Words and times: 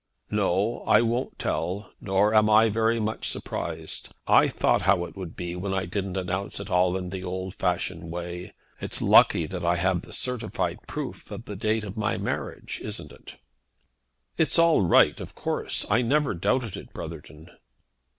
"No; 0.31 0.83
I 0.87 1.01
won't 1.03 1.37
tell. 1.37 1.93
Nor 2.01 2.33
am 2.33 2.49
I 2.49 2.69
very 2.69 2.99
much 2.99 3.29
surprised. 3.29 4.09
I 4.25 4.47
thought 4.47 4.81
how 4.81 5.05
it 5.05 5.15
would 5.15 5.35
be 5.35 5.55
when 5.55 5.75
I 5.75 5.85
didn't 5.85 6.17
announce 6.17 6.59
it 6.59 6.71
all 6.71 6.97
in 6.97 7.11
the 7.11 7.23
old 7.23 7.53
fashioned 7.53 8.05
way. 8.09 8.55
It's 8.79 8.99
lucky 8.99 9.45
that 9.45 9.63
I 9.63 9.75
have 9.75 10.01
the 10.01 10.11
certificated 10.11 10.87
proof 10.87 11.29
of 11.29 11.45
the 11.45 11.55
date 11.55 11.83
of 11.83 11.97
my 11.97 12.17
marriage, 12.17 12.81
isn't 12.83 13.11
it?" 13.11 13.35
"It's 14.39 14.57
all 14.57 14.81
right, 14.81 15.19
of 15.19 15.35
course. 15.35 15.85
I 15.91 16.01
never 16.01 16.33
doubted 16.33 16.75
it, 16.77 16.93
Brotherton." 16.93 17.51